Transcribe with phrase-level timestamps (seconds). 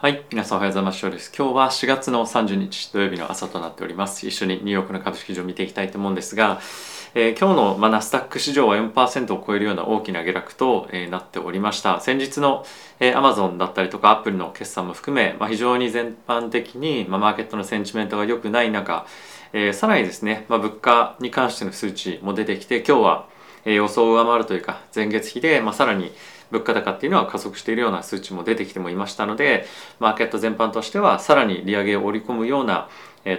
[0.00, 0.98] はい、皆さんおはようございます。
[0.98, 1.32] 翔です。
[1.36, 4.28] 今日は4月の30日土曜日の朝となっております。
[4.28, 6.60] 一緒にニューヨークの株式市場を見ていきたいと思うんですが、
[7.16, 12.00] えー今日の、まあ、ナスダック市場は4%を超えるような大きな下落と、えーなっておりました。
[12.00, 12.64] 先日の、
[13.00, 19.04] えー、Amazon だったりとか Apple の決算も含め、まあ、非常に全般的に、まあ、マーケットのセンチメントが良くない中、
[19.52, 23.28] えーさらにですね、まあ、物価に関しての数値も出てきて、今日は、
[23.64, 26.12] えー予想を上回るというか前月比で、まあ、さらに
[26.50, 29.66] 物価高っていうのは加速しているような数値も出てきてもいましたので
[30.00, 32.88] マーケット全般としてはさらに利上げを織り込むような、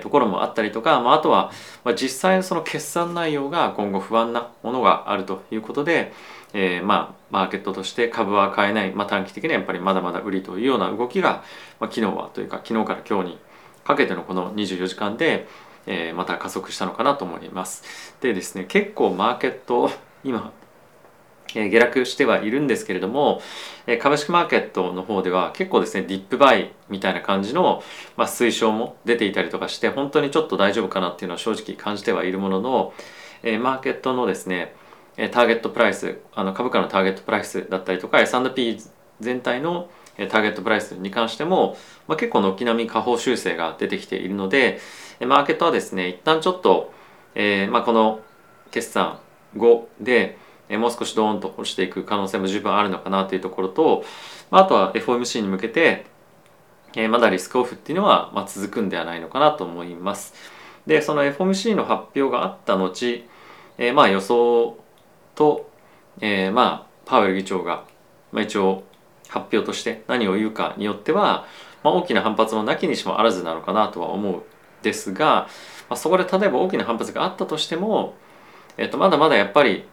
[0.01, 1.51] ところもあったりとか、まあ、あとは、
[1.95, 6.13] 実際のその決算内容が今後不安なものがあるということで、
[6.53, 11.43] えーまあマーケットとして株は買えない、まあ、短期的にはやっぱりまだまだ売りというような動きが、
[11.79, 13.37] まあ、昨日はというか昨日から今日に
[13.83, 15.47] かけてのこの24時間で、
[15.87, 18.15] えまた加速したのかなと思います。
[18.21, 19.89] でですね結構マーケット
[20.23, 20.51] 今
[21.53, 23.41] 下落してはいるんですけれども、
[23.99, 27.83] 株式マーケットの方では結構ですねディップバイみたいな感じの、
[28.17, 32.93] まあ、推奨も出ていたりとかして本当にちょっと大丈夫かなっていうのは正直感じてはいるものの、
[33.61, 34.75] マーケットのですね
[35.31, 38.81] ターゲットプライスあの株価のターゲットプライスだったりとか S&P
[39.19, 39.89] 全体の
[40.29, 41.77] ターゲットプライスに関しても、
[42.07, 44.79] まあ、結構軒並み下方修正が出てきているので
[45.19, 46.93] マーケットはですね一旦ちょっと、
[47.35, 48.21] えーまあ、この
[48.71, 49.19] 決算
[49.57, 50.37] 後で
[50.69, 54.03] えもう少しドーンと落ちていく可能性も十分あるのかなというところと、
[54.51, 56.05] まあ、あとは FOMC に向けて、
[56.95, 60.33] えまだリスクオフっていうのは、まあ、続くんではないのかなと思います。
[60.87, 63.25] でその FOMC の発表があった後、
[63.77, 64.77] えまあ予想
[65.35, 65.69] と、
[66.21, 67.85] えまあパウエル議長が、
[68.31, 68.83] まあ、一応
[69.27, 71.47] 発表として何を言うかによっては、
[71.83, 74.43] まあ、大きな反発もなきにしもあらずなのかなとは思う
[74.81, 75.47] ですが、
[75.89, 78.15] まあ、そこで例えば大きな反発があったとしても、
[78.77, 79.85] えっとまだまだやっぱり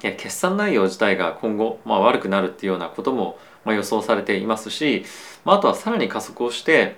[0.00, 5.04] 決算内容自体が今後、まあ、悪くなるっていうようなことも、まあ、予想されていますし、
[5.44, 6.96] まあ、あとはさらに加速をして、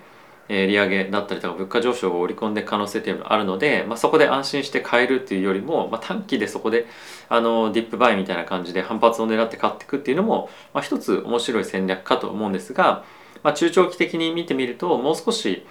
[0.49, 6.87] えー利上げだったりとか物価上昇を織り込んで可能性というのがあるので、まあ、そこで安心して買えるっていうよりも、まあ、短期でそこで
[7.29, 13.05] あのディップバイみたいな感じで反発を狙って買っていくっていうのも、まあ、一つ面白い戦略かと思うんですが、
[13.43, 15.65] まあ、中長期的に見てみるともう少し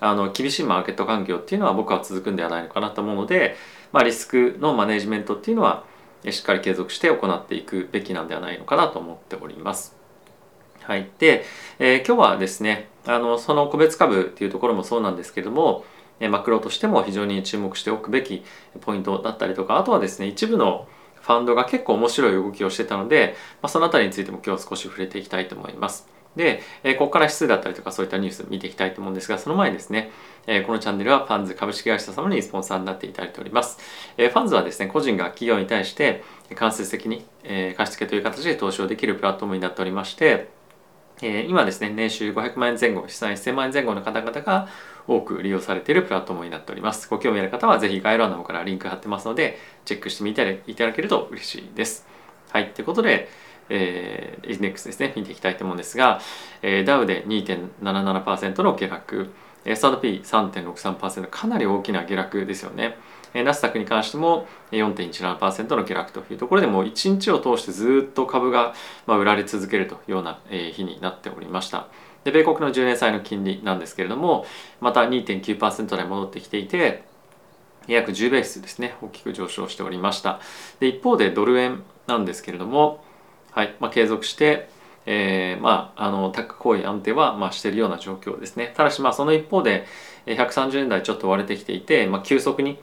[0.00, 3.56] あの厳しいマーケット環境っていうのは僕は続くんではないのかなと思うので、
[3.92, 5.84] まあ、リスクのマネジメントっていうのは
[6.32, 9.96] しっかり継続して行っていくべきなんではないのかなと思っております。
[10.82, 11.44] はい、で、
[11.78, 15.84] えー今日はですねあのその個別株っていうところもそうなんですけども、
[16.20, 18.44] えマクロとしても非常に注目しておくべき
[18.80, 20.86] ポイントだったりとかあとはですね一部の
[21.20, 26.13] ファンドが結構面白い動きをしてたので、まあ、その辺りについても今日少し触れていきたいと思います。
[26.36, 30.10] で、えーここから指数だったりとかそういったニュース見ていきたいと思うんですがその前ですね、
[30.46, 33.78] えーこのチャンネルはファンズ株式会社様にスポンサーになっていただいております。
[34.16, 36.22] えーファンズはですね個人が企業に対して
[36.54, 40.48] 間接的に、えー貸付という形で投資をできるプラットフォームになっておりまして
[41.22, 44.68] えー今ですね年収500万円前後資産1000万円前後の方々が
[45.06, 52.06] 多く利用されているプラットフォームになっておりますご興味ある方はぜひ概要欄の方からリンク貼ってますのでチェックしてみていただけると嬉しいです
[52.50, 53.28] はいということで
[53.68, 55.12] えー、インデックスですね。
[55.16, 56.20] 見ていきたいと思うんですが、
[56.62, 59.30] えーダウで2.77%の下落。
[59.64, 62.98] S&P3.63% かなり大きな下落ですよね。
[63.32, 68.74] ナスダックに関しても4.17%の下落というところでもう1日を通してずっと株が
[69.06, 71.88] 売られ続けるというような日になっておりました。
[72.24, 74.46] で米国の10年債の金利なんですけれども
[74.80, 77.04] また2.9%台戻ってきていて
[77.86, 78.96] 約10ベースですね。
[79.02, 80.40] 大きく上昇しておりました。
[80.78, 83.02] で一方でドル円なんですけれども、
[83.54, 83.76] はい。
[83.78, 84.68] まあ、継続して、
[85.06, 88.72] えーまあ、あの高行為安定は、まあ、しているような状況ですね。
[88.76, 89.86] ただしまあその一方で
[90.26, 92.80] 130円台ちょっと割れてきていて、まあ、急速に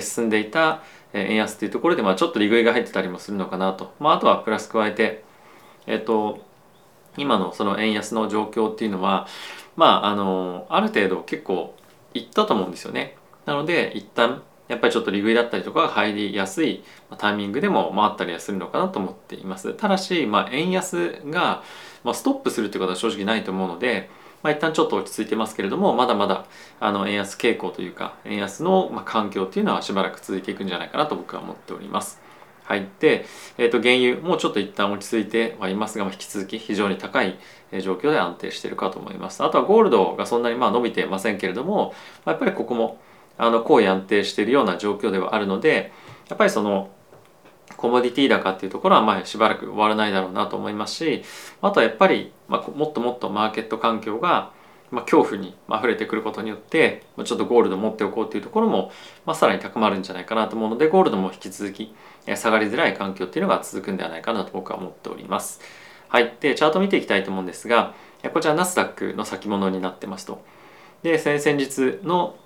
[0.00, 0.82] 進んでいた
[1.12, 5.24] 円安というところで、まあ、ちょっと利食いが入ってたりもするのかなと、まあ、あとはプラス加えて
[5.86, 6.40] えっ、と
[7.18, 9.26] 今のその円安の状況っていうのは
[9.76, 11.74] まああのある程度結構
[12.14, 13.16] いったと思うんですよね。
[13.44, 16.82] なので一旦やっぱりちょっと利食いだったりとかが入りやすい
[17.18, 19.74] タイミングでも回ったりはするのかなと思っています。
[19.74, 21.62] ただし、まあ、円安が、
[22.02, 24.08] ま、ストップするってことは正直ないと思うので、
[24.42, 26.46] まあ、一旦ちょっと落ち着いてますけれどもまだまだ
[26.78, 32.24] あの円安傾向というか円安のま環境っていうのはしばらく続いていくんじゃないかなと僕は思っております。
[32.64, 33.26] はい、で、
[33.58, 37.38] えー、と原油もうちょっと一旦落ち着いてはいますが、引き続き非常に高い
[37.82, 39.44] 状況で安定しているかと思います。
[39.44, 41.92] あとはゴールドがそんなにまあ伸びてませんけれども、
[42.24, 42.98] まやっぱりここも
[43.36, 45.92] あの高位安定しているような状況ではあるので
[46.28, 46.90] やっぱりその
[47.76, 51.22] コモディティ高っていうところはまあしばらく終わらないだろうなと思いますし
[51.60, 54.52] あとはやっぱりまあもっともっとマーケット環境が
[54.90, 58.92] まあ恐怖に溢れてくることによってちょっとゴールド持っておこうというところも
[59.26, 61.94] まあさらに高まるんじゃないかなと思うのでゴールドも引き続き
[62.36, 65.60] 下がりづらい環境っていうのが続くんではないかなと僕は思っております。
[66.08, 67.94] はい、でチャート見ていきたいと思うんですが
[68.32, 70.42] こちらナスダックの先物になってますと。
[71.02, 72.36] で先々日の、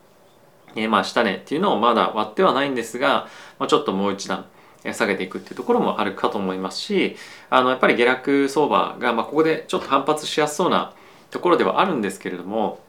[0.76, 3.28] えー、まあ下値っていうのをまだ割ってはないんですが、
[3.58, 4.46] まあ、ちょっともう一段
[4.92, 7.16] 下げていくっていうところもあるかと思いますし
[7.50, 10.94] あのやっぱり下落相場が、まあ、ここでちょっと反発しやすそうな
[11.30, 12.80] ところではあるんですけれども、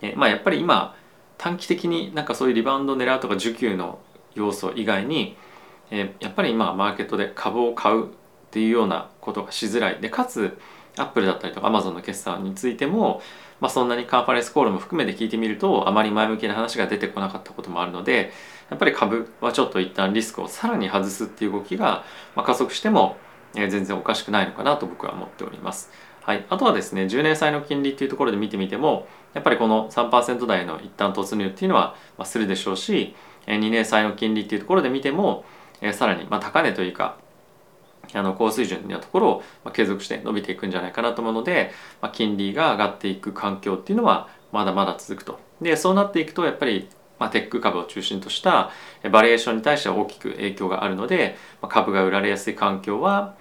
[0.00, 0.96] え、まあやっぱり今
[1.38, 3.98] 短期的になんかそういうリバウンドを狙うとか需給の
[4.34, 5.36] 要素以外に、
[5.90, 8.08] え、やっぱり今マーケットで株を買うっ
[8.50, 10.00] ていうようなことがしづらい。
[10.00, 10.58] でかつ
[10.96, 13.22] アップルだったりとかアマゾンの決算についても、
[13.62, 18.32] まあ、そんなにカンファレスコールも含めて聞いてみるとあまり前向きな話が出てこなかったこともあるので
[18.70, 22.04] やっぱり株はちょっと一旦リスクをさらに外すっていう動きが、
[22.34, 23.16] まあ、加速しても、
[23.54, 25.92] 全然おかしくないのかなと僕は思っております。
[26.22, 31.94] はい、あとはですね10年債の金利っていうところで見てみてもやっぱりこの3%台の一旦突入っていうのは、
[32.24, 33.14] するでしょうし
[33.46, 35.44] 2年債の金利っていうところで見ても、
[35.92, 37.21] さらに、まあ、高値というか
[38.14, 41.70] あの高水準のところを、ま、継続して伸びていくんじゃないかなと思うので、
[42.00, 45.40] ま、金利が上がっていく環境っていうのはまだまだ続くと。
[45.60, 46.88] でそうなっていくとやっぱり
[47.22, 48.72] まあ、テック株を中心とした
[49.12, 53.36] バリエーションに対しては大きく影響があるので、まあ、株が売られやすい環境は、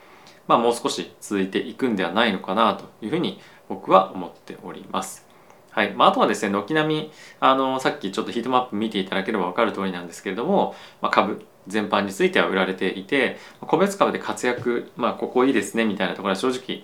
[0.47, 5.25] まあ、もう少し続いていくんではないのかなというふうに僕は思っております。
[5.71, 16.83] はいまあ、とはですね軒並みあのさっきちょっとヒートマップ見ていただければ分かる通りなんですけれども、ま、株全般については売られていて個別株で活躍、まあ、ここいいですねみたいなところは正直、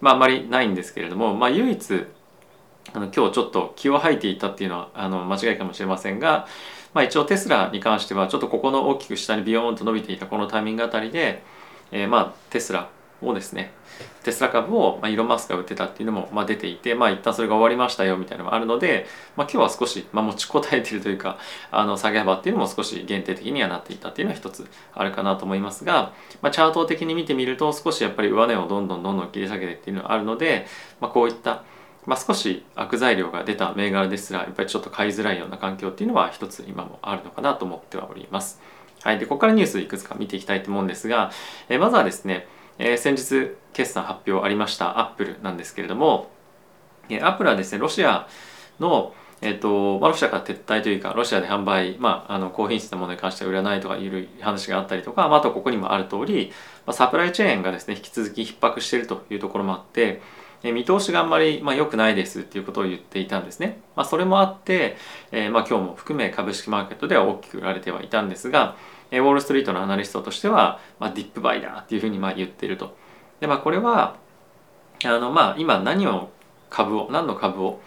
[0.00, 2.06] まあ、あんまりないんですけれども、まあ、唯一
[2.94, 6.46] あの今日ちょっと気を吐いていたっていうのはあの間違いかもしれませんが、
[6.94, 11.42] まあ、一応テスラに関してはちょっとここの大きく下にビヨーンと伸びていたこのタイミングあたりで、
[11.92, 12.88] えー、まあテスラ
[13.22, 13.72] をですね
[14.22, 19.06] テスラ株を、まあ、イロン・マスクが売ってたっていうのも、まあ、出ていて、まあ、一旦それが終わりましたよみたいなのがあるので、
[19.36, 21.38] まあ、今日は少し、まあ、持ちこたえているというか
[21.70, 26.12] あの下げ幅っていうのも少し限定的にはなっていたっていうのは一つあるかなと思いますが、
[26.42, 30.66] まあ、チャート的に見てみると少しやっぱり上値をどんどんどんどん切り下げてっていうのがあるので、
[31.00, 31.64] まあ、こういった
[32.06, 38.62] まあ、少し悪材料が出た銘柄ですらやっぱりちょっと買いづらいような環境っていうのは一つ今もあるのかなと思ってはおります。
[39.02, 41.30] はい、でここからニュースいくつか見ていきたいと思うんですが、
[41.68, 42.46] えまずはですね
[42.78, 46.30] えー、先日決算発表ありましたアップルなんですけれども、
[47.08, 48.28] えー、アップルはですねロシア
[48.78, 56.50] のえーとまあ、ロシアから撤退というかロシアで販売、まあ、あの高品質なものに関しては売らないとかいう話があったりとか、まあ、あとここにもある通り、
[56.86, 60.20] まあ、サプライチェーンがですね引き続き逼迫しているというところもあって、
[60.64, 64.96] え、見通しがあんまり、まあ、良くないですっていうことを言っていたんですね、まあ、それもあって、
[65.30, 68.76] えーまあ、今日も含め株式マーケットでは大きく売られてはいたんですが
[69.10, 72.96] ウォール・ストリートのアナリストとしては、まあ、ディップバイだっていうふうにまあ言っていると。
[73.40, 74.16] でまあこれは
[75.04, 76.30] あのまあ今何を
[76.70, 77.80] 株を何の株を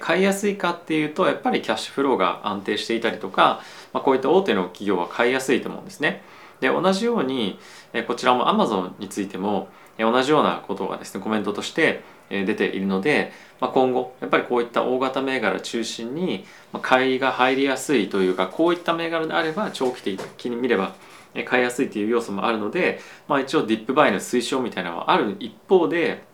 [0.00, 3.60] 買いやすいかっていうとやっぱりキャッシュフローが安定していたりとか、
[3.92, 6.22] まあ、こういった大手の企業は買いやすいと思うんですね。
[6.60, 7.58] で同じように
[8.06, 9.68] こちらも Amazon についても
[9.98, 16.44] 同じようなことがですねコメントとして出ているので、まあ、今後やっぱりこういった大型銘柄中心に
[16.82, 20.94] 買いが入りやすいというかこういった銘柄であれば長期的に見れば
[21.44, 26.24] 買いやすいという要素もあるので、まあ、一応ディップバイの推奨みたいなのはある一方で、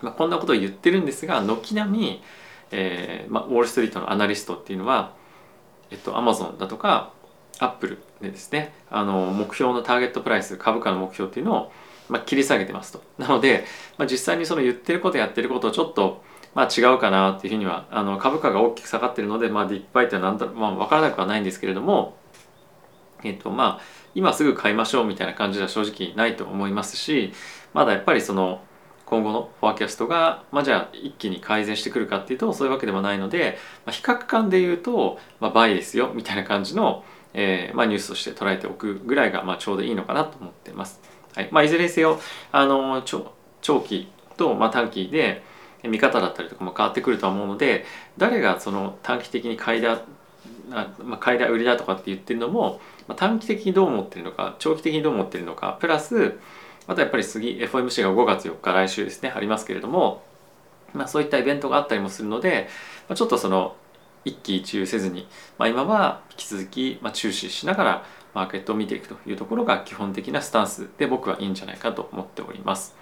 [0.00, 2.22] まあ、こんなことを言ってるんですが軒並み、
[2.70, 5.14] えーまあ、ウォール・ストリートのアナリストっていうのは、
[5.90, 7.12] えっと、アマゾンだとか
[7.58, 11.72] アップルでですねあの目標のターゲットプライス株価の目標っていうのを、
[12.08, 13.02] まあ、切り下げてますと。
[13.18, 13.64] なので、
[13.96, 16.22] まあ、実際にその言ってることやってることちょっと
[16.54, 22.16] まあ違うかなっていうふうにはあの株価が大きく下がってるので、まあ、 dip buy ってなんだろう、まあ、分からなくはないんですけれども
[23.22, 23.80] えっとまあ
[24.14, 27.32] 今すぐ買いましょうみたいな感じでは正直ないと思いますし
[27.74, 28.62] まだやっぱりその
[29.08, 37.04] 今後の forecast が、まあ、じゃあ一気に改善してくるかっていうとそういうわけでもないので、まあ、比較感で言うと、まあ、 buy ですよみたいな感じの、
[37.34, 41.00] えーまあ、ニュースとして捉えておくぐらいが、まあ、ちょうどいいのかなと思ってます。
[41.34, 42.18] はいまあ、いずれにせよ
[42.52, 45.42] あの長期と、まあ、短期で
[45.84, 47.84] 見方だったりとかも変わってくるとは思うので
[48.16, 50.02] 誰がその短期的に買いだ
[50.70, 56.38] あまあ、買いだ売りだとかって言ってるのも、まあ、短期的にどう思ってるのか長期的にどう思ってるのかプラス
[56.86, 60.22] またやっぱり次 FOMC が5月4日来週ですねありますけれども、
[60.92, 62.68] まあ、そういったイベントがあったりもするので、
[63.08, 63.76] まあ、ちょっとその
[64.24, 65.26] 一喜一憂せずに、
[65.58, 72.96] まあ、今は引き続き、まあ、注視しながらマーケットを見ていくというところが基本的なスタンスで僕はいいんじゃないかと思っております。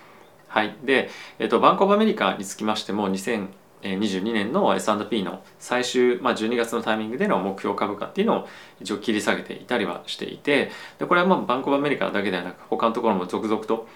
[0.48, 3.48] はい、で、えっと、バンコブアメリカにつきましても2000
[3.82, 8.48] 22年の S&P の最終、まあ、12月のタイミングでの目標株価っていうのを
[8.80, 13.86] 一応切り下げていたりはしていてでこれはまあバンコブアメリカだけではなく他のところも続々と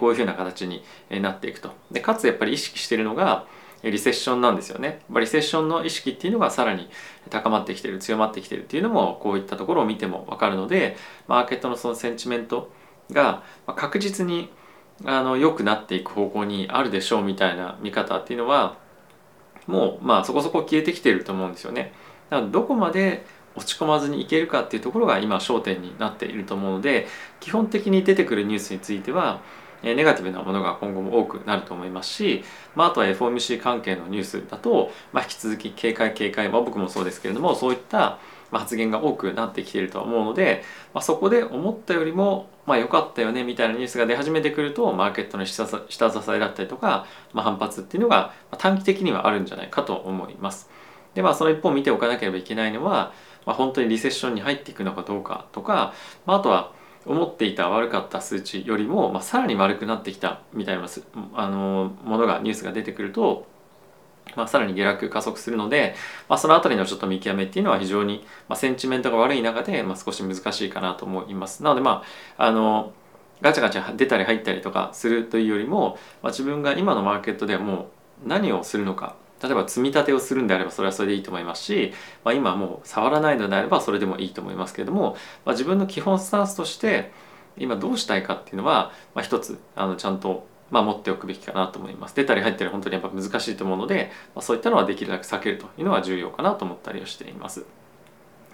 [0.00, 3.46] こういうふうな形になっていくとでかつやっぱり意識しているのが
[3.82, 6.88] リセッションなんですよねリセッションの意識っていうのがさらに
[7.30, 10.96] 高まってきてる強まってきてるっていうのもこういったところを見ても分かるので
[11.28, 12.72] マーケットのそのセンチメント
[13.12, 13.42] が
[13.76, 14.50] 確実に
[15.04, 18.76] あの良くなっていく方向にあるでしょうみたいな見方っていうのは
[19.66, 21.92] もうまあそこそこ消えてきてると思うんですよね。
[22.30, 27.06] だからどこまで落ち込まずにいけるかっていうところが今焦点になっていると思うので
[27.40, 29.40] 基本的に出てくるニュースについては
[29.82, 32.44] えネガティブなものが今後も多くなると思いますし、
[32.74, 38.18] まあ、あとは FOMC 関係のニュースだと、まあ、引き続き警戒警戒、まあ、僕もそうですけれどもそういった
[38.50, 40.62] 発言が多くなってきているとは思うので、
[40.94, 45.76] まあ、そこで思ったよりもまあ良かったよねみたいなニュースが出始めてくるとマーケットの下支
[46.30, 50.70] えだったりとか、まあ、反発っていうのが短期的にはあるんじゃないかと思います。
[51.14, 53.12] でまあその一方見ておかなければいけないのは、
[53.44, 55.94] まあ、本当にリセッションに入っていくのかどうかとか、
[56.26, 56.72] まあ、あとは
[57.08, 60.86] 思っていた悪かった数値よりも、まあ、さらに悪くなってきたみたいな
[61.34, 63.46] あのものがニュースが出てくると、
[64.36, 65.94] まあ、さらに下落加速するので、
[66.28, 71.62] まあ、その辺りのちょっと見極めっていうのは非常に、まあ、センチメントが悪い中で、まあ、少し難しいかなと思います。
[71.62, 72.04] なのでま
[72.36, 72.92] ああの
[73.40, 77.88] ガチャガチャ出たり入ったりとかするというよりも、まあ、自分が今のマーケットではも
[78.24, 81.92] う何をするのか例えば積み立てをするんであればそれはそれでいいと思いますし、
[82.24, 87.12] まあ、今もう触らないのであればそれでもいいと思いますけれども、まあ、自分の基本スタンスとして
[87.56, 97.64] 今どうしたいかっていうのは、まあ、一つあのちゃんとまあ、持っておくべきかなと思います出たり入ったり本当にやっぱ難しいと思うので、まあ、そういったのはできるだけ避けるというのは重要かなと思ったりをしています。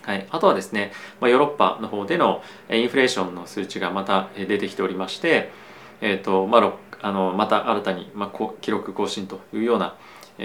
[0.03, 5.51] はい、あとはですね、まあ、ヨーロッパの方でのインフレーションの数値がまた出てきておりまして、
[6.03, 9.97] えーとまあ、あのまた新たに、まあ、記録更新というような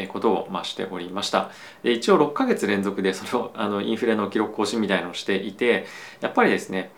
[0.09, 1.49] ことをましておりました
[1.83, 5.85] で一応6ヶ月連続でそのあのインフレの記録更新みたいのをしていて
[6.21, 6.91] やっぱりですね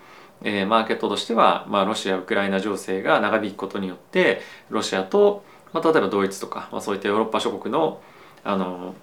[0.44, 8.00] え、マーケットとしては、まあ、ロシア・ウクライナ情勢が長引くことによってロシアと、まあ、例えばドイツとか、まあ、そういったヨーロッパ諸国の
[8.44, 8.94] あの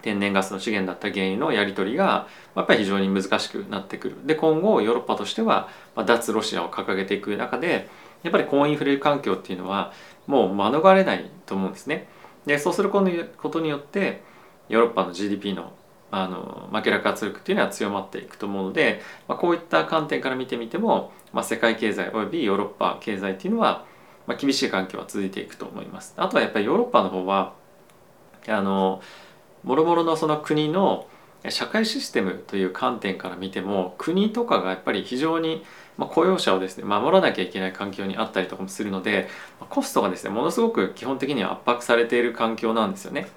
[0.00, 7.88] 天然ガスの資源だった原油のやり取りがやっぱり非常に難しくなってくるで今後ヨーロッパとしては、まあ、脱ロシアを掲げていく中で
[8.22, 9.92] やっぱり高インフレ環境っていうのは
[10.26, 12.06] もう免れないと思うんですね。
[12.46, 14.22] でそうすることによって
[14.68, 15.72] ヨーロッパの GDP の
[16.10, 23.84] あの負け落圧力っていうのは強まっていくと思うので、まあ、こういった観点から見てみても、まあ、世界経済およびヨーロッパ経済っていうのは、
[24.28, 26.14] まあ、厳しい環境は続いていくと思います。
[26.16, 27.54] あとはやっぱりヨーロッパの方は
[28.46, 29.02] あの
[29.64, 31.08] もろもろのその国の
[31.48, 35.64] 社会システムという観点から見ても国とかがやっぱり非常に
[35.96, 39.28] まあ雇用者をですね守らなきゃいけない環境にあったりとかもするので
[39.70, 43.28] コストがですねものすごく基本的には圧迫されている環境なんですよね。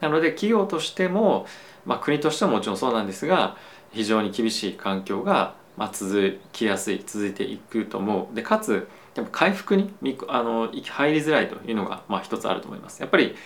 [0.00, 1.46] なので企業としても
[1.86, 3.56] まあ、国としてももちろんそうなんですが
[3.92, 8.34] 非常に厳しい環境が、まあ、続きやすい続いていくと思う。
[8.34, 9.94] でかつやっぱ回復に
[10.28, 13.00] あの入りづらいというのが、まあ、一つあると思います。
[13.00, 13.36] やっぱり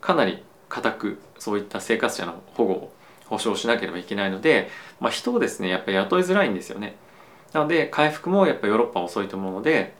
[0.00, 2.92] かなり固くそういった生活者の保護を
[3.26, 4.68] 保障しなければいけないので、
[5.00, 6.96] まあ、人をですねやっぱり雇いづらいんですよね。
[7.52, 9.94] なので回復もやっぱヨーロッパは遅いと思うので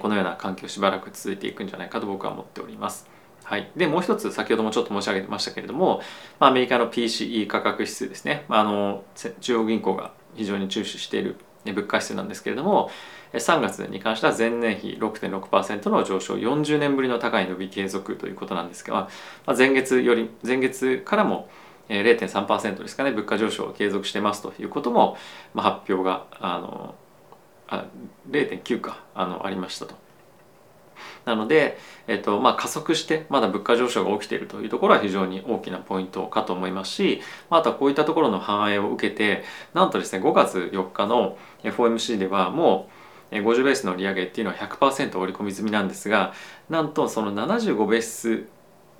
[0.00, 3.08] このような環境しばらく続いていくんじゃないかと僕は思っております。
[3.44, 6.02] はい、でもう一つ先ほどもちょっと申し上げましたけれども、
[6.38, 9.04] ま、アメリカの PCE 価格指数ですね、まあ、あの
[9.40, 12.90] 中央銀行が非常に注視している物価指数なんですけれども
[13.32, 19.08] 3月に関しては前年比6.6%の上昇40年ぶりの高い伸び継続ということなんですが、
[19.46, 21.48] まあ、前月より前月からも
[21.88, 25.16] 0.3%ですかね物価上昇を継続してますということも、
[25.54, 26.94] まあ、発表があの
[27.68, 27.86] あ
[28.30, 29.94] 0.9かあのありましたと。
[31.24, 42.88] なので、えっとまあ、加速してまだ物価上昇が起きているというところは非常に大きなポイントかと思いますしまあとはこういったところの反映を受けてなんとですね5月4日の FOMC ではも
[43.30, 46.32] う50ベースの利上げっていうのは100%織り込み済みなんですが
[46.70, 48.46] なんとその75ベース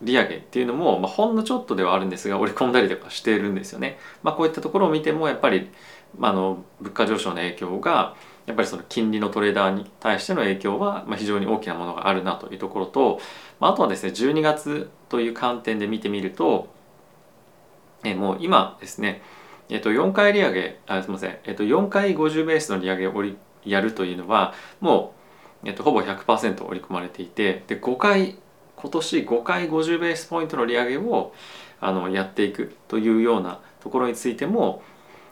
[0.02, 3.98] 利上げっていうのも、まあ、ほんのちょっとではあるんですが織り込んだりとかしているんですよね。
[4.22, 5.70] まあ、こういったところを見てもやっぱり、
[6.16, 8.14] まあ、の物価上昇の影響が
[8.48, 13.20] やっぱりその金利のトレーダーに対しての影響は非常に大きなものがあるなというところと
[13.60, 16.68] まあとはですね12月という観点で見てみると
[18.04, 19.20] えもう今ですね
[19.68, 23.22] えっと4回利上げあすみませんえっと4回50ベースの利上げを
[23.66, 25.12] やるというのはも
[25.62, 28.38] うえっとほぼ100%織り込まれていてで5回
[28.80, 31.32] 今年5回50ベースポイントの利上げを
[31.80, 34.82] あのやっていくというようなところについても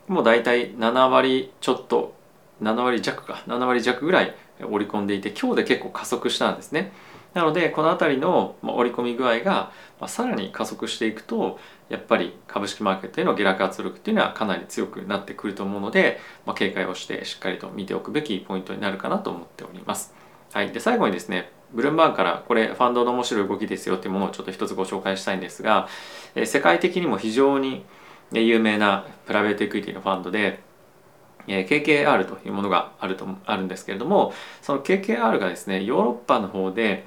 [0.08, 2.14] もう大体7割ちょっと
[2.62, 6.92] 7割弱か7割弱ぐらい織り込んでいて今日で結構加速したんですね
[7.34, 9.70] なのでこの辺りの織り込み具合が
[10.06, 11.58] さらに加速していくと
[11.90, 20.14] やっぱり株式マーケットへの下落圧力っていうのはかなり強くなってくると思うので、まあ、警戒をしてしっかりと見ておくべきポイントになるかなと思っております。
[20.52, 25.88] はい、で最後にですねブルームバーグからこれファンドの面白い動きですよっていうものをちょっと一つご紹介したいんですが
[26.34, 27.84] え世界的にも非常に
[28.32, 30.60] 有名なプライベートエクイティのファンドで
[31.46, 37.04] え KKR というものがあるとあるんですけれどもその KKR がですねヨーロッパの方で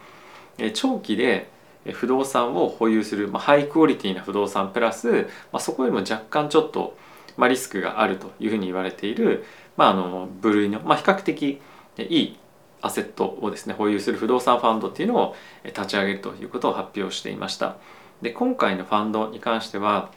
[0.59, 1.49] え長期で
[1.91, 6.95] 不動産を保有する、まあ、ハイクオリティな不動産プラス、まあ、そこよりも若干ちょっと、
[7.38, 9.45] まあ、リスクがあるというふうに言われている、
[9.77, 11.59] まあ、あの部類の、まあ、比較的
[11.97, 12.38] いい
[12.81, 17.77] アセットをですね保有する不動産ファンドっていうのを立ち上げるということを発表していました
[18.21, 20.12] で今回のファンドに関しては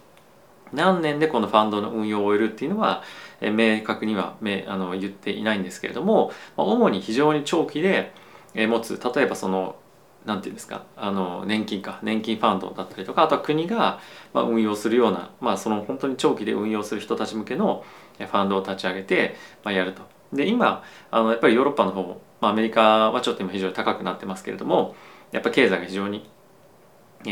[0.72, 3.02] 何年でこのファンドの運用を終えるっていうのは
[3.40, 8.12] 明確にはあの言っていないんですけれども主に非常に長期で
[8.54, 9.76] 持つ例えばその
[10.24, 13.98] 何て言うんですかあの年金か年金ファンドだったりとかあとは国が
[14.34, 17.84] 運用するような、まあ、その本当に長期で運用する人たち向けの
[18.18, 20.02] ファンドを立ち上げて、やると。
[20.32, 24.94] で今あのやっぱりヨーロッパの方、まあ、アメリカはちょっと今非常に高くなってますけれども
[25.30, 26.28] やっぱ経済が非常に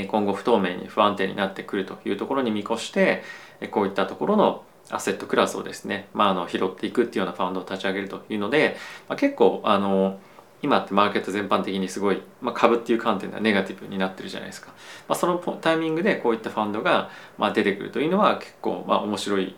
[0.09, 3.25] 今後不透明に不安定になってくるというところに見越して
[3.73, 8.77] こういったところのアセットクラスをですね、まあ、あの拾っていくっていうようなファンドを立ち上げるというので、
[9.09, 10.19] まあ、結構あの
[10.63, 14.69] 今ってマーケット全般的にすごい、まあ、株っていう観点ではネガティブになってるじゃないですか、
[15.09, 19.57] まあ、そのタイミングでこういったファンドが、まあ、出てくるというのは結構、まあ、面白い、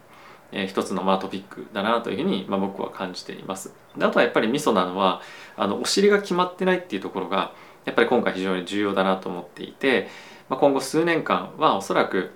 [0.52, 3.74] えー、一つの、まあ、トピックだなというふうに、まあ、僕は感じています。
[3.96, 5.20] であとはやっぱりミソなのは
[5.56, 7.52] あのお尻が決まってないっていうところが
[7.84, 10.08] やっぱり今回非常に重要だなと思っていて、
[10.48, 12.32] まあ、今後数年間はおそらく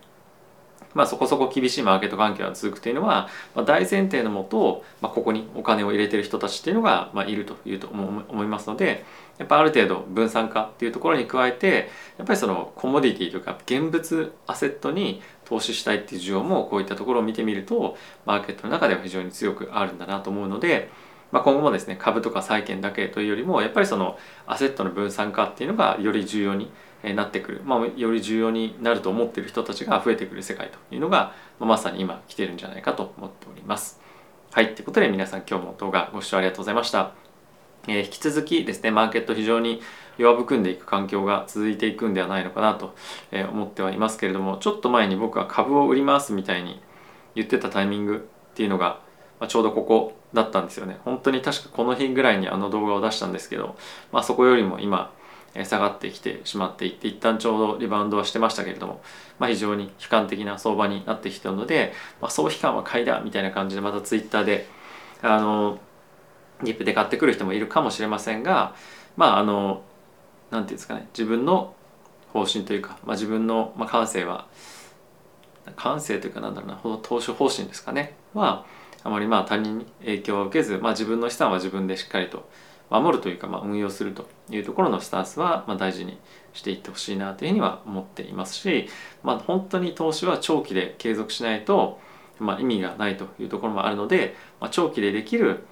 [0.96, 9.04] まあ、そこそこ厳しいマーケット環境が続くというのは、まあ、大前提のもと、まあ、ここにお金を入れてる人たちっていうのが、まあ、いるというと思いますので
[9.36, 20.90] やっぱある程度分散化っていうところに加えてやっぱりそのコモディティというか現物アセットに投資したいっていう需要もこういったところを見てみるとマーケットの中では非常に強くあるんだなと思うので、
[21.32, 26.70] まあ、今後もですね株とか債券だけというよりもやっぱりそのアセットの分散化っていうのがより重要に
[27.14, 34.00] なってくる、まあ、より重要になると思ってる人たちが増えてくる世界というのが、まあ、まさに今来てるんじゃないかと思っております。
[34.52, 37.12] はい、ということで皆さん今日も動画ご視聴ありがとうございました。
[37.88, 39.80] えー、引き続きですねマーケット非常に
[40.18, 42.94] 弱含んでいく環境が続いていくんではないのかなと
[43.50, 46.80] 思ってはいますけれどもちょっと前に僕は株を売りますみたいに
[47.34, 49.00] 言ってたタイミングっていうのが、
[49.38, 50.98] まあ、ちょうどここだったんですよね。
[51.04, 53.76] 本当に確かこの日ぐらいにあの動画を出したんですけど、
[54.12, 55.12] まあ、そこよりも今
[55.64, 59.00] 下がってきてしまっていって一旦ちょうどリバウンドはしてましたけれども、
[59.38, 64.66] まあ、非常に悲観的な相場になってきているので、まあ、総悲観は買いだみたいな感じでまたツイッターで
[65.22, 65.78] あの
[66.62, 68.74] ディップで買ってくる人もいるかもしれませんが
[69.16, 69.82] まああの
[70.50, 71.74] 何て言うんですかね自分の
[72.32, 74.46] 方針というか、まあ、自分の、まあ、感性は
[75.74, 78.64] 感性というかなんだろうな投資方針ですかねは
[79.02, 82.48] あまりまあ他人に影響を受けず、まあ、自分の資産は自分でしっかりと
[82.90, 86.18] 守るというか、まあ、運用するというところのスタンスは、まあ、大事に
[86.52, 88.88] していってほしいなというふうには思っていますし、
[89.22, 92.00] まあ、本当に投資は長期で継続しないと、
[92.38, 95.66] まあ、意味がないというところもあるので、まあ、長期でできる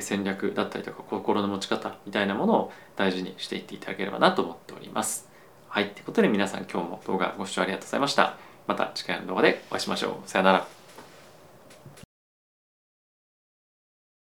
[0.00, 5.28] 戦略だったりとか心の持ち方みたいなものを大事にしていっていただければなと思っております。
[5.68, 5.90] はい。
[5.90, 8.36] ということで皆さん今日も動画ご視聴ありがとうございました。
[8.66, 10.28] また次回の動画でお会いしましょう。
[10.28, 10.77] さよなら。